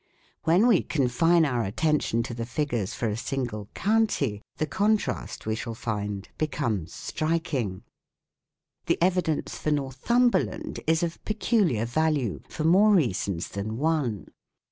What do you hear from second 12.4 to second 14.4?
for more reasons than one.